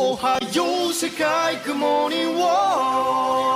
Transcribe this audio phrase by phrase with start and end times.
[0.00, 3.47] おはよう世界グモーニング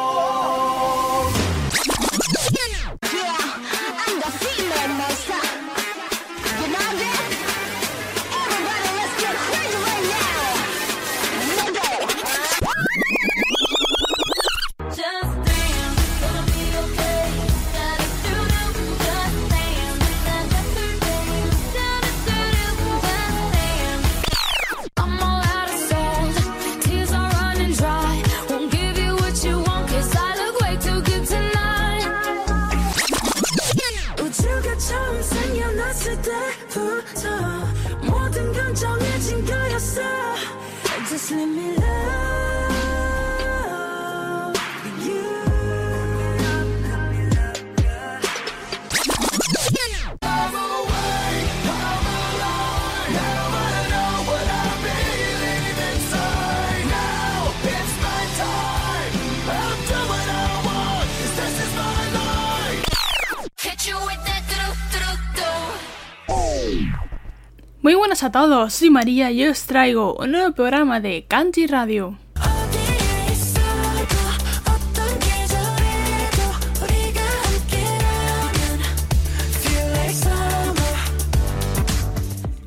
[68.23, 72.17] A todos, soy María y os traigo un nuevo programa de Kanji Radio.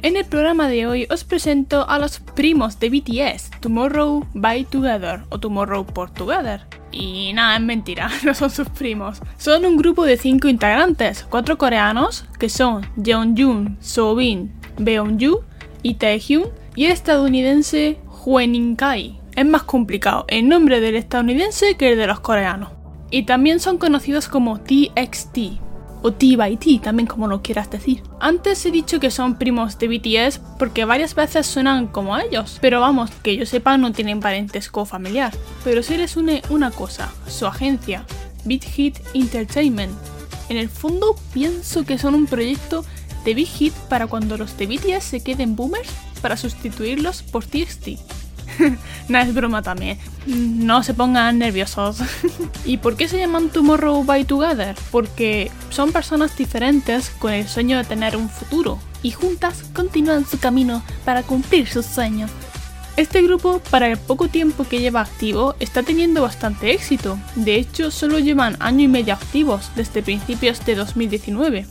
[0.02, 5.22] En el programa de hoy os presento a los primos de BTS, Tomorrow by Together
[5.30, 6.64] o Tomorrow por Together.
[6.92, 9.22] Y nada, es mentira, no son sus primos.
[9.38, 15.44] Son un grupo de 5 integrantes, 4 coreanos, que son Jeonjun, Sobin, Beonju,
[15.86, 19.20] y Taehyun, y el estadounidense Hwenin Kai.
[19.36, 22.72] Es más complicado el nombre del estadounidense que el de los coreanos.
[23.12, 25.38] Y también son conocidos como TXT,
[26.02, 28.02] o T by T, también como lo quieras decir.
[28.20, 32.80] Antes he dicho que son primos de BTS porque varias veces suenan como ellos, pero
[32.80, 35.34] vamos, que yo sepa no tienen parentesco familiar.
[35.64, 38.06] Pero si les une una cosa, su agencia,
[38.44, 39.94] Beat Hit Entertainment.
[40.50, 42.84] En el fondo pienso que son un proyecto
[43.26, 45.90] de Big Hit para cuando los de BTS se queden boomers
[46.22, 47.90] para sustituirlos por TXT.
[49.10, 50.00] Nah, es broma también.
[50.26, 51.98] No se pongan nerviosos.
[52.66, 54.76] ¿Y por qué se llaman Tomorrow by Together?
[54.92, 60.40] Porque son personas diferentes con el sueño de tener un futuro y juntas continúan su
[60.40, 62.32] camino para cumplir sus sueños.
[62.98, 67.20] Este grupo, para el poco tiempo que lleva activo, está teniendo bastante éxito.
[67.36, 71.68] De hecho, solo llevan año y medio activos desde principios de 2019.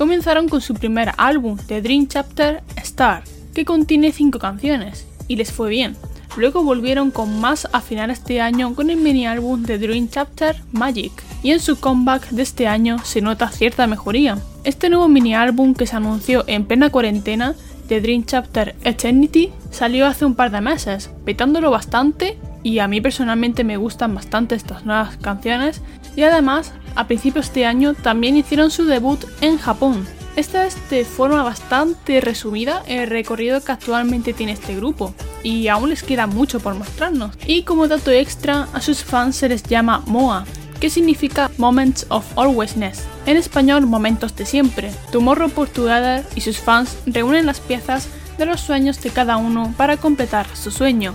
[0.00, 3.22] Comenzaron con su primer álbum, The Dream Chapter Star,
[3.52, 5.94] que contiene 5 canciones, y les fue bien.
[6.38, 10.56] Luego volvieron con más a finales de año con el mini álbum The Dream Chapter
[10.72, 11.12] Magic,
[11.42, 14.38] y en su comeback de este año se nota cierta mejoría.
[14.64, 17.54] Este nuevo mini álbum que se anunció en plena cuarentena,
[17.88, 23.00] The Dream Chapter Eternity, salió hace un par de meses, petándolo bastante y a mí
[23.00, 25.82] personalmente me gustan bastante estas nuevas canciones
[26.16, 30.06] y además a principios de año también hicieron su debut en Japón.
[30.36, 35.90] Esta es de forma bastante resumida el recorrido que actualmente tiene este grupo y aún
[35.90, 37.32] les queda mucho por mostrarnos.
[37.46, 40.44] Y como dato extra, a sus fans se les llama MOA,
[40.78, 43.04] que significa Moments of Alwaysness.
[43.26, 44.92] En español, momentos de siempre.
[45.10, 49.74] Tomorrow por Together y sus fans reúnen las piezas de los sueños de cada uno
[49.76, 51.14] para completar su sueño.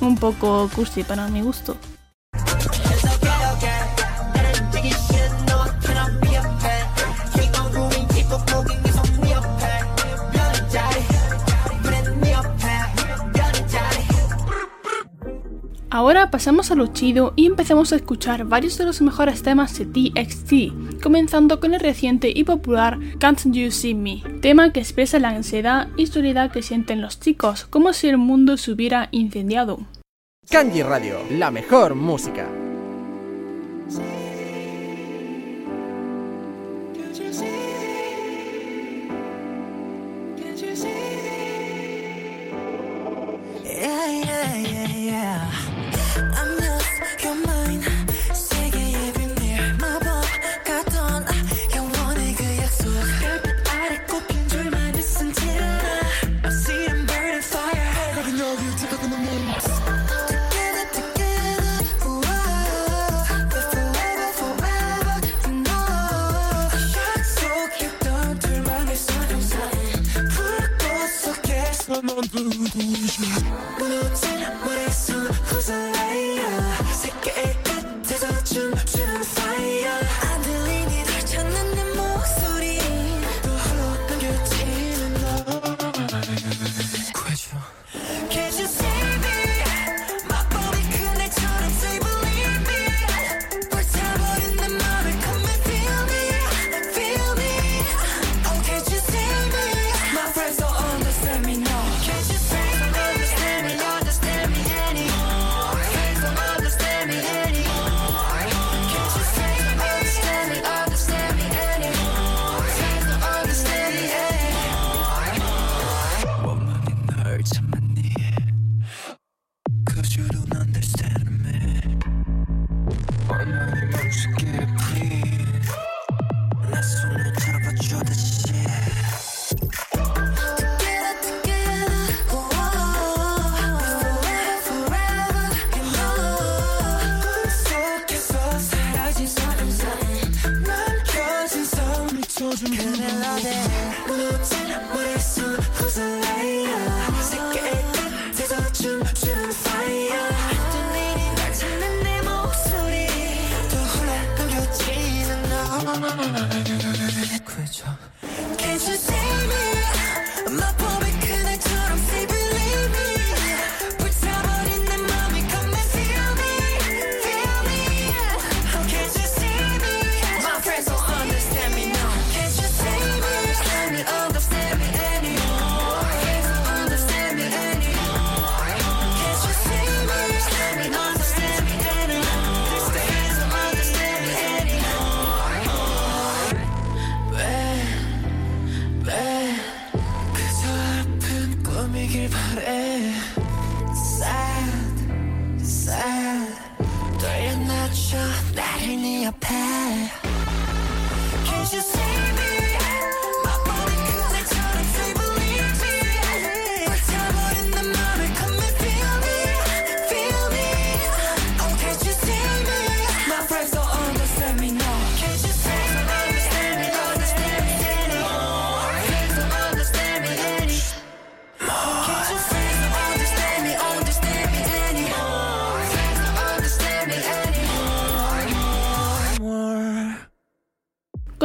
[0.00, 1.76] Un poco cursi para mi gusto.
[15.92, 19.86] Ahora pasamos a lo chido y empezamos a escuchar varios de los mejores temas de
[19.86, 25.30] TXT, comenzando con el reciente y popular Can't You See Me, tema que expresa la
[25.30, 29.80] ansiedad y soledad que sienten los chicos, como si el mundo se hubiera incendiado.
[30.48, 32.46] Kanji Radio, la mejor música.
[73.20, 73.69] Mix.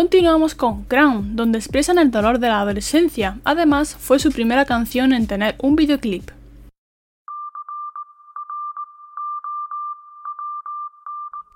[0.05, 3.39] Continuamos con Crown, donde expresan el dolor de la adolescencia.
[3.43, 6.29] Además, fue su primera canción en tener un videoclip.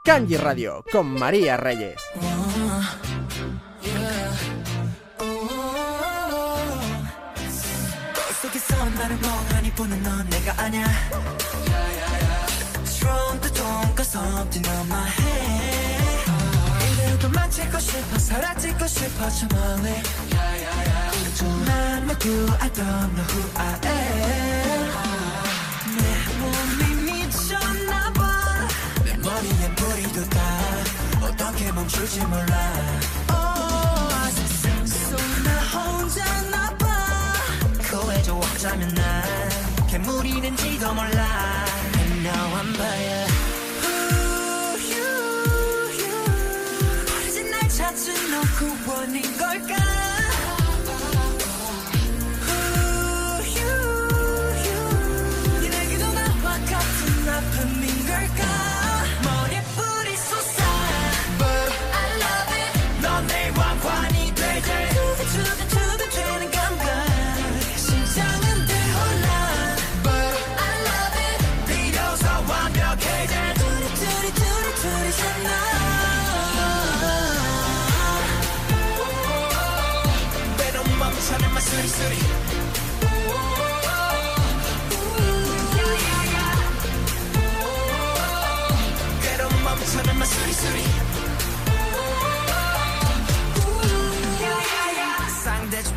[0.04, 2.02] Kanji Radio con María Reyes.
[17.50, 19.90] 사라지고 싶어 사라지고 싶어 저 멀리
[21.66, 24.92] 난 모두 I don't know who I am.
[25.98, 26.02] 내
[26.38, 28.68] 몸이 미쳤나봐.
[29.04, 32.74] 내 머리엔 불이 돋아 어떻게 멈출지 몰라.
[33.30, 36.86] Oh, 아, 세상 속나 혼자 나봐.
[37.82, 39.24] 그외조 어쩌면 난
[39.88, 41.66] 괴물이 된지도 몰라.
[41.98, 43.29] And now I'm by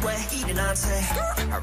[0.05, 1.05] 왜 이래 나한테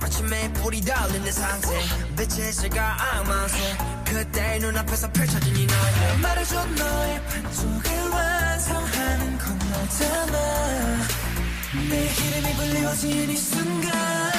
[0.01, 1.67] 아침에 불이 달린 내 상태.
[2.15, 11.07] 빛의 시가 악마한테 그때 눈앞에서 펼쳐진 이 너의 말해줘 너의 반쪽을 완성하는 건 너잖아
[11.89, 14.38] 내 이름이 불리워진 이 순간.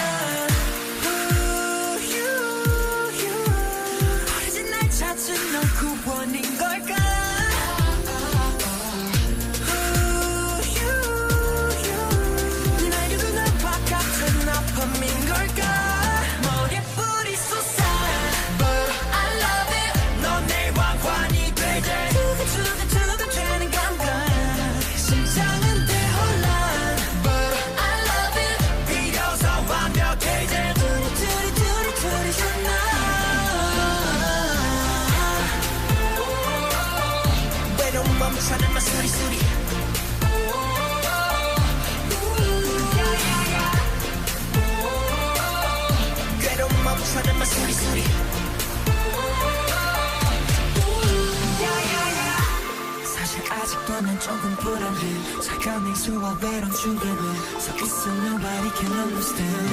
[55.63, 59.69] Coming to our bed on together So it's so nobody can understand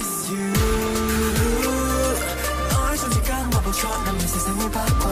[0.00, 0.52] It's you
[2.70, 5.11] 너를 존재감 와보쳐 남의 세상을 바꿔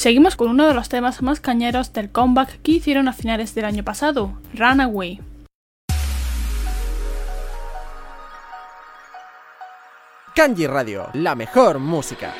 [0.00, 3.66] Seguimos con uno de los temas más cañeros del comeback que hicieron a finales del
[3.66, 5.20] año pasado, Runaway.
[10.34, 12.32] Kanji Radio, la mejor música.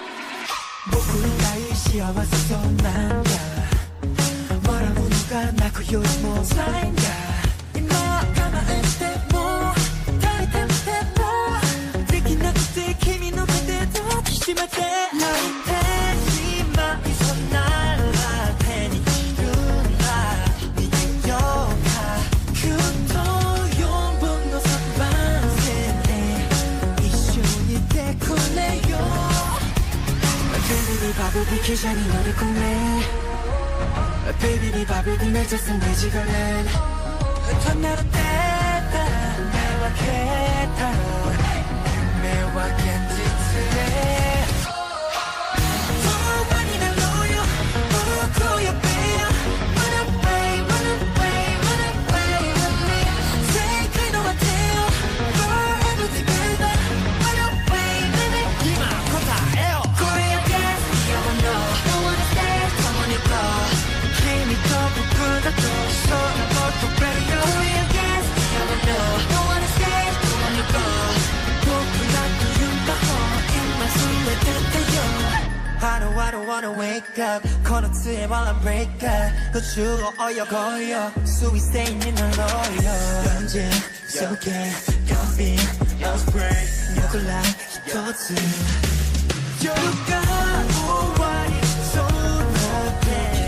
[31.70, 33.00] 기 전에 너를 꿈에.
[34.40, 36.66] Baby 네 밥을 꾸며줬음 내 지갑엔
[37.62, 38.94] 전나로 뗐다
[39.52, 40.92] 매와 깼다.
[42.22, 43.22] 매와 깬 짓을
[43.78, 44.19] 해
[76.80, 83.70] wake up 코너트에 말라 break up 그 주로 어여거여 수위세 있는 널 노려 연진
[84.08, 84.72] 속에
[85.08, 85.56] 커피
[86.00, 87.42] no spray 누굴라
[87.84, 88.34] 히포트
[89.62, 90.22] 여유가
[90.88, 91.54] 오와리
[91.92, 93.40] 손앞에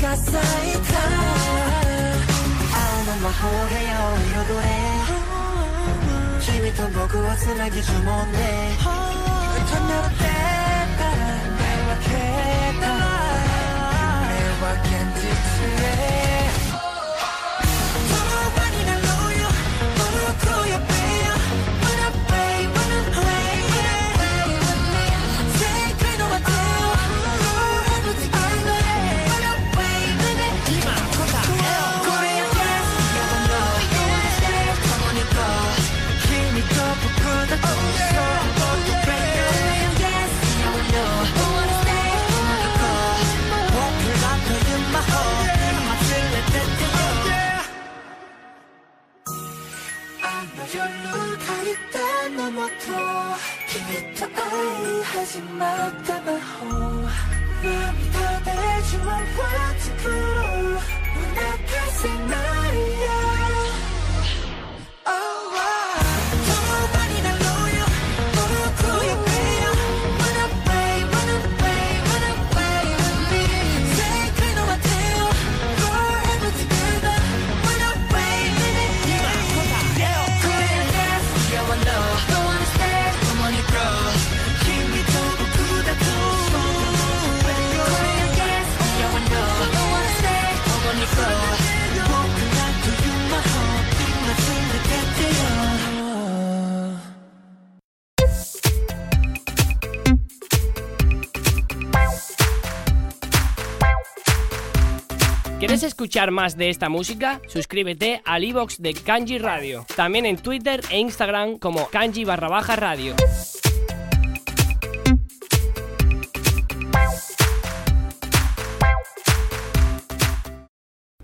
[0.00, 0.73] 가사에
[3.40, 3.52] ほう
[4.00, 4.70] を彩れ
[6.40, 8.38] 君と僕をつなぎ呪文で
[9.56, 10.18] 歌なって
[10.98, 12.08] たらは分け
[12.80, 12.84] た
[14.28, 14.86] 目は現
[15.20, 15.24] 実
[16.20, 16.23] へ
[105.64, 107.40] ¿Quieres escuchar más de esta música?
[107.46, 109.86] Suscríbete al iBox de Kanji Radio.
[109.96, 113.14] También en Twitter e Instagram como Kanji barra baja radio.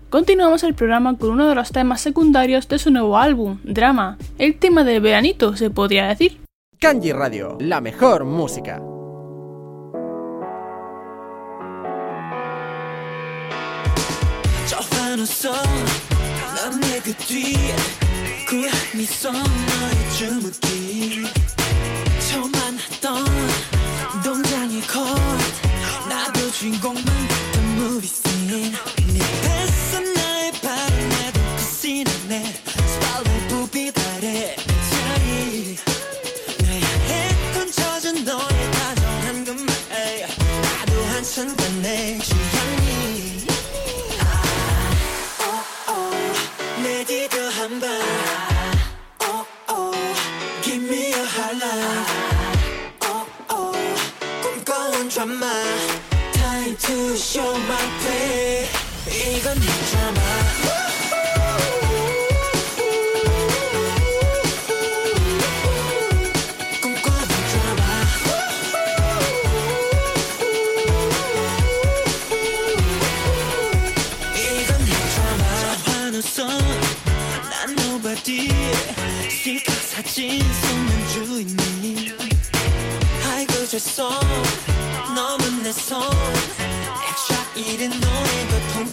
[0.09, 4.57] Continuamos el programa con uno de los temas secundarios de su nuevo álbum, Drama, el
[4.57, 6.39] tema del veranito, se podría decir.
[6.79, 8.81] Kanji Radio, la mejor música.
[15.41, 15.51] 웃어.
[16.55, 17.75] 난내그 뒤에
[18.47, 21.23] 그 미소 너의 주무기.
[22.29, 23.25] 처음 만났던
[24.23, 25.03] 동장의 컷
[26.07, 27.03] 나도 주인공만
[28.03, 29.00] scene 네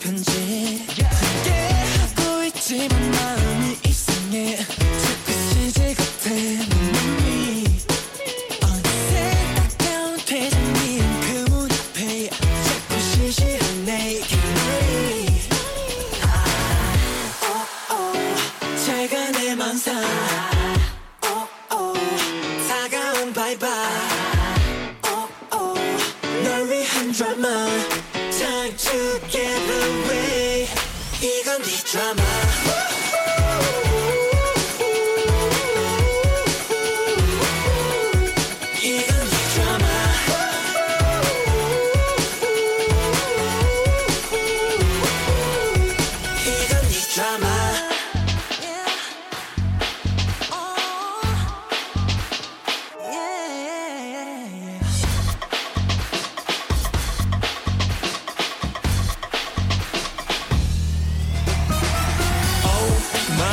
[0.09, 1.09] 슬픈지 yeah.
[1.47, 2.17] yeah.
[2.17, 3.28] 알고 있지만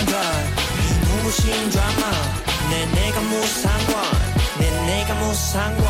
[0.07, 2.11] 이 눈부신 드라마?
[2.69, 3.95] 내 내가 무상관?
[4.59, 5.85] 내 내가 무상관?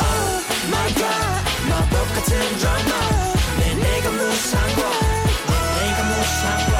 [0.00, 1.42] Oh my god.
[1.68, 2.90] 마법 같은 드라마.
[3.58, 4.80] 내 내가 무상관?
[5.48, 6.74] 내 내가 무상관?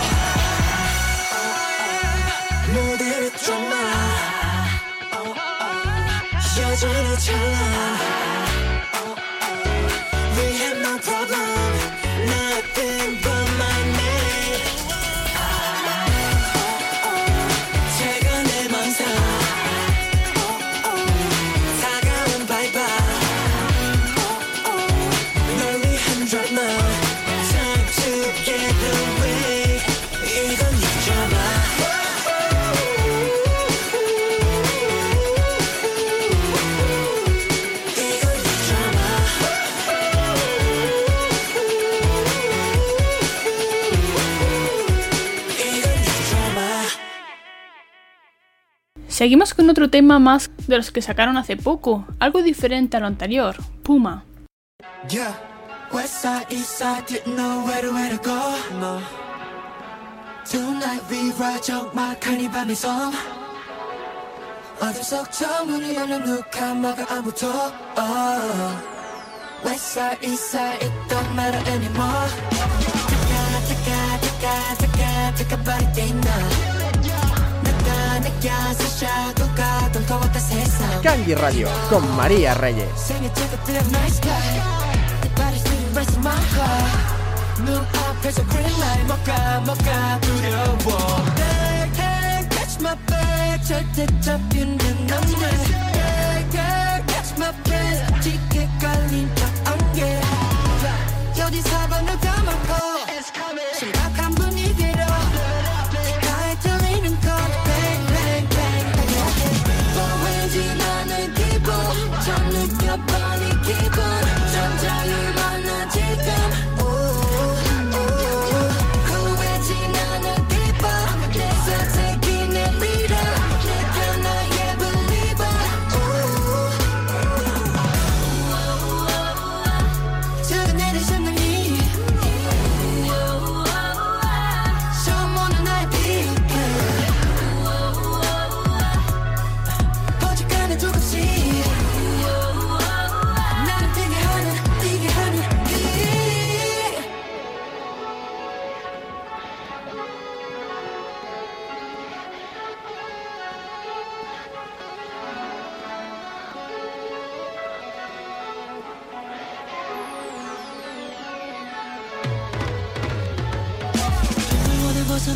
[2.75, 3.73] 모델의 드라마
[6.61, 7.57] 여전히 찬란
[10.37, 11.49] We have no problem.
[12.27, 13.32] Nothing but
[49.21, 53.08] Seguimos con otro tema más de los que sacaron hace poco, algo diferente a lo
[53.08, 54.23] anterior, Puma.
[55.10, 55.34] Yeah,
[55.91, 58.56] west side, east side, didn't know where to, where to go.
[58.80, 59.00] No.
[60.50, 63.13] Tonight we ride out my 카니발의 섬.
[64.80, 67.47] 어둠 속 창문이 열려 누가 막아 아무도.
[67.97, 68.97] Oh.
[69.65, 72.30] West side, east side, it don't matter anymore.
[73.67, 76.47] taka, taka, taka, taka, taka, body day now.
[76.47, 76.81] 내가 느껴서
[78.97, 81.02] shadow 가던 것 같아 세상.
[81.02, 82.89] Kanji Radio con María Reyes.
[82.95, 84.78] 생일 축하드려 nice guy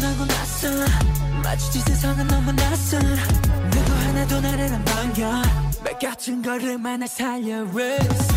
[0.07, 0.69] 벗어나고 나서
[1.43, 3.01] 마주친 세상은 너무 낯선.
[3.71, 5.27] 누구 하나도 나를 안 반겨.
[5.83, 8.29] 말 같은 걸음만 날 살려 Race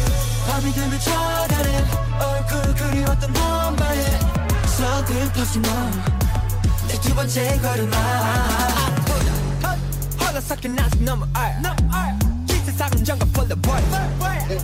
[0.47, 1.85] 밤이 되면 쳐다는
[2.19, 4.05] 얼굴 그리웠던 너만의
[4.77, 7.97] 서글퍼진 너내 두 번째 걸음아
[10.19, 11.61] 헐라 섞인 아직 너무 알.
[12.49, 13.03] 이 세상은
[13.51, 13.81] of boy.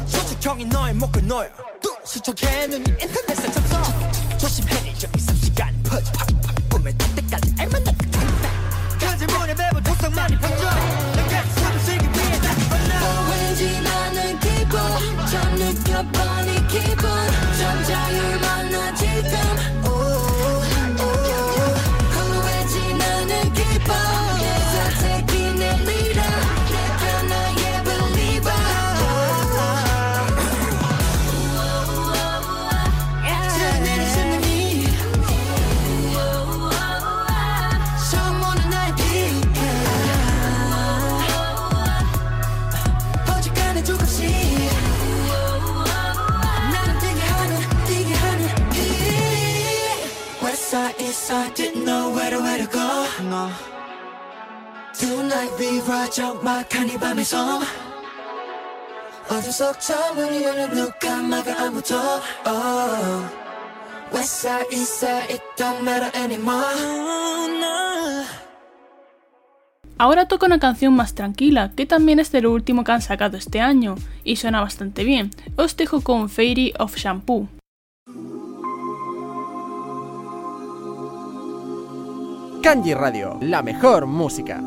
[0.08, 1.50] 소축형이 너의 목을 놓여
[2.04, 5.72] 수척해 눈이 인터넷에 접속 조심해 저기 3시간.
[5.84, 6.35] 퍼져
[57.25, 57.63] 적막한 이 밤의 섬
[59.29, 61.97] 어둠 속 창문이 열려 누가 막아 아무도
[62.47, 63.27] oh.
[64.13, 66.61] West side east side it don't matter anymore
[67.59, 68.25] no.
[69.99, 73.37] Ahora toca una canción más tranquila, que también es de lo último que han sacado
[73.37, 75.31] este año, y suena bastante bien.
[75.57, 77.49] Os dejo con Fairy of Shampoo.
[82.63, 84.63] Kanji Radio, la mejor música.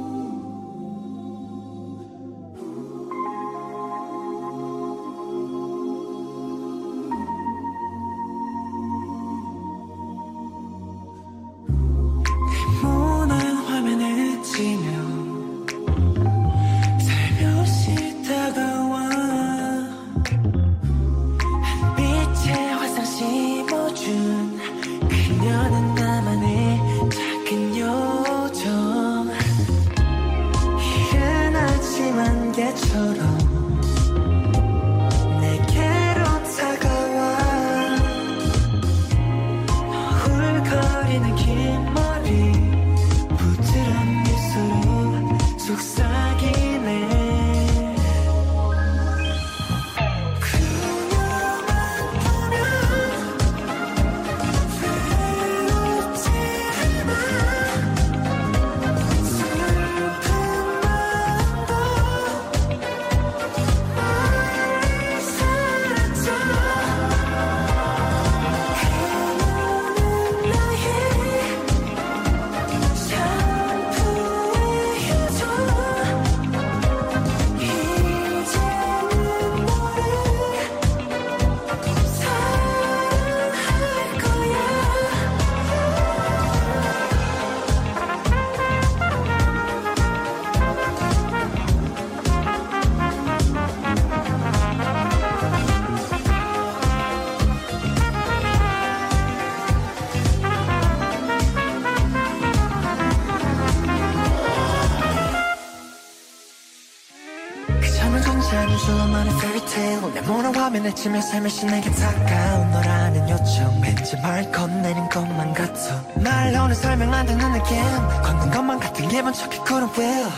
[108.09, 110.21] 그 잠을 존재하는 수많은 fairytale 내
[110.59, 113.81] 화면에 치며 살며시 내게 다가온 너라는 요청.
[113.83, 116.03] 왠지 말 건네는 것만 같아.
[116.17, 117.77] 말로는 설명 안 되는 느낌.
[118.23, 120.31] 걷는 것만 같은 기분 척해 couldn't will.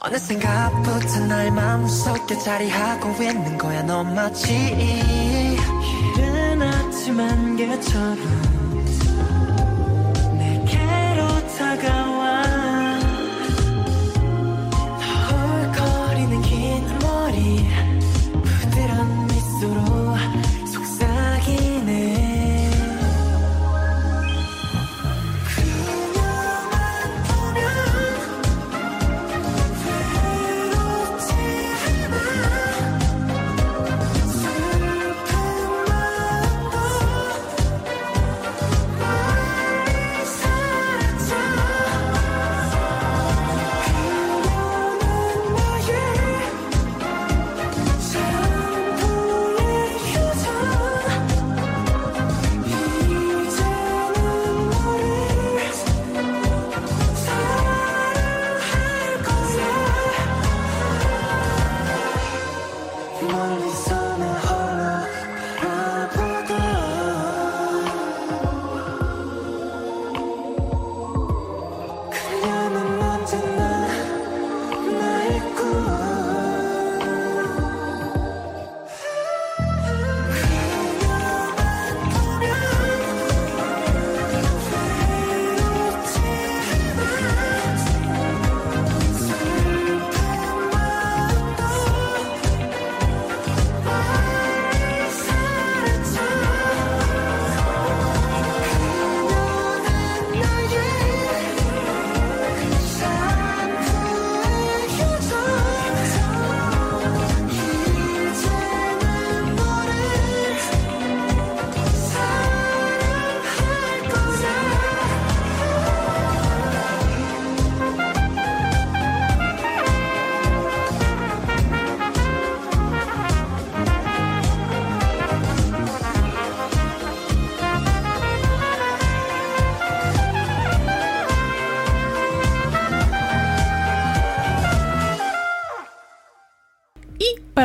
[0.00, 3.82] 어느샌가부터 나의 마음속에 자리하고 있는 거야.
[3.82, 4.54] 너 마치
[6.16, 8.61] 이른 아침 안개처럼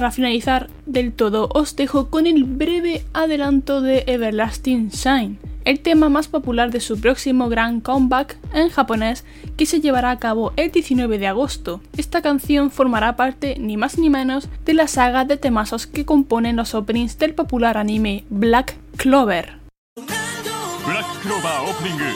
[0.06, 6.08] para finalizar del todo os dejo con el breve adelanto de Everlasting Shine, el tema
[6.08, 9.24] más popular de su próximo gran comeback en japonés
[9.56, 11.80] que se llevará a cabo el 19 de agosto.
[11.96, 16.56] Esta canción formará parte ni más ni menos de la saga de temazos que componen
[16.56, 19.62] los openings del popular anime Black Clover.
[20.85, 22.08] ブラッククローバーオープニング永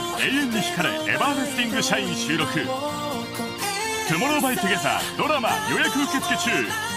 [0.42, 6.89] 遠に光れエバーレスティングシャイン収録「トゥモローバイトゥゲザー」ドラマ予約受付中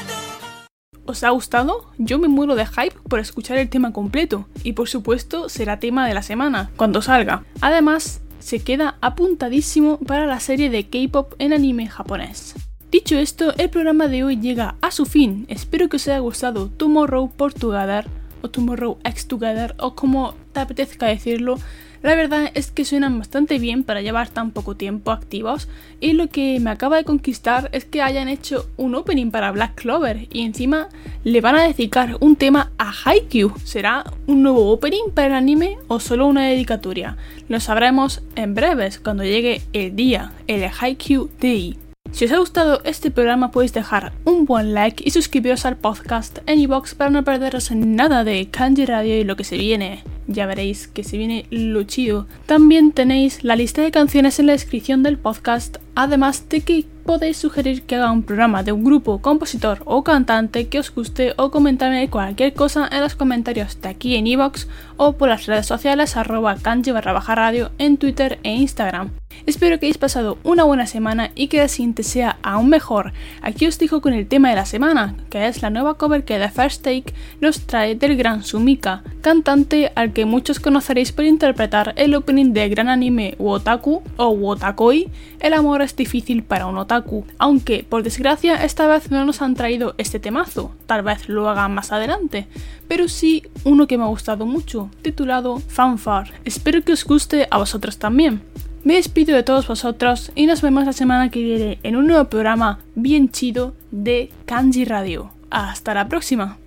[1.06, 1.90] ¿Os ha gustado?
[1.98, 6.08] Yo me muero de hype por escuchar el tema completo y por supuesto será tema
[6.08, 7.44] de la semana, cuando salga.
[7.60, 12.54] Además, se queda apuntadísimo para la serie de K-pop en anime japonés.
[12.90, 15.44] Dicho esto, el programa de hoy llega a su fin.
[15.48, 18.06] Espero que os haya gustado Tomorrow por Together
[18.40, 21.58] o Tomorrow X Together o como te apetezca decirlo.
[22.04, 25.70] La verdad es que suenan bastante bien para llevar tan poco tiempo activos
[26.02, 29.74] y lo que me acaba de conquistar es que hayan hecho un opening para Black
[29.76, 30.90] Clover y encima
[31.24, 33.54] le van a dedicar un tema a Haikyuu.
[33.64, 37.16] ¿Será un nuevo opening para el anime o solo una dedicatoria?
[37.48, 41.78] Lo sabremos en breves cuando llegue el día, el Haikyuu Day.
[42.12, 46.40] Si os ha gustado este programa podéis dejar un buen like y suscribiros al podcast
[46.44, 50.04] en iVoox para no perderos nada de Kanji Radio y lo que se viene.
[50.26, 52.26] Ya veréis que se viene lo chido.
[52.46, 57.36] También tenéis la lista de canciones en la descripción del podcast, además de que podéis
[57.36, 61.50] sugerir que haga un programa de un grupo, compositor o cantante que os guste o
[61.50, 66.16] comentarme cualquier cosa en los comentarios de aquí en iVoox o por las redes sociales
[66.16, 69.10] arroba kanji barra baja radio en Twitter e Instagram.
[69.46, 73.12] Espero que hayáis pasado una buena semana y que la siguiente sea aún mejor.
[73.42, 76.38] Aquí os dejo con el tema de la semana, que es la nueva cover que
[76.38, 81.92] The First Take nos trae del gran Sumika, cantante al que muchos conoceréis por interpretar
[81.96, 87.26] el opening del gran anime Wotaku o Wotakoi, El amor es difícil para un otaku,
[87.38, 91.74] aunque por desgracia esta vez no nos han traído este temazo, tal vez lo hagan
[91.74, 92.46] más adelante,
[92.88, 96.32] pero sí uno que me ha gustado mucho, titulado Fanfare.
[96.44, 98.42] Espero que os guste a vosotros también.
[98.83, 102.25] Me despido de todos vosotros y nos vemos la semana que viene en un nuevo
[102.25, 105.31] programa bien chido de Kanji Radio.
[105.49, 106.57] Hasta la próxima.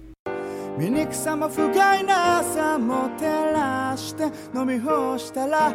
[0.78, 4.24] 醜さも不甲斐なさも照らして
[4.54, 5.70] 飲み干したら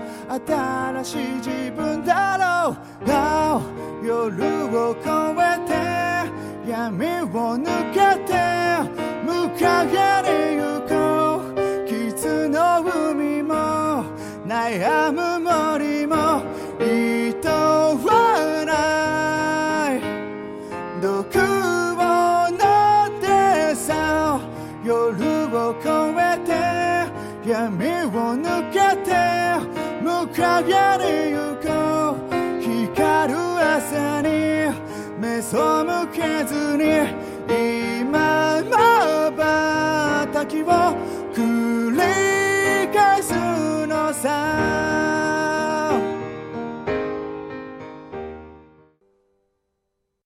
[1.04, 2.76] 新しい自分だろ
[3.06, 3.62] う青
[4.04, 5.08] 夜を越
[5.40, 8.34] えて闇を抜けて
[9.24, 9.88] 向かい
[10.56, 13.54] に行こう傷の海も
[14.48, 15.91] 悩む森
[27.63, 29.13] 闇を抜けて
[30.03, 34.29] 向かいに行こう光る朝に
[35.21, 36.83] 目を向けずに
[37.49, 40.67] 今まばたきを
[41.33, 43.33] 繰り返す
[43.87, 44.92] のさ